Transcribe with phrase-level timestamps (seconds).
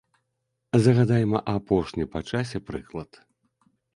[0.85, 3.21] Згадайма апошні па часе прыклад.